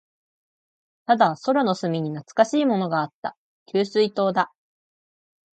[1.05, 3.37] ただ、空の隅に懐かしいものがあった。
[3.67, 4.51] 給水塔だ。